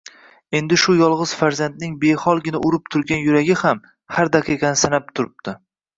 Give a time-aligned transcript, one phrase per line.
[0.59, 3.83] Endi shu yolg`iz farzandning beholgina urib turgan yuragi ham,
[4.17, 5.55] har daqiqani sanab turibdi